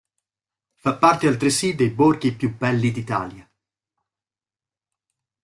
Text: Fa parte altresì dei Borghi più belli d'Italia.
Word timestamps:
Fa 0.77 0.95
parte 0.97 1.27
altresì 1.27 1.75
dei 1.75 1.91
Borghi 1.91 2.33
più 2.33 2.57
belli 2.57 2.89
d'Italia. 2.89 3.47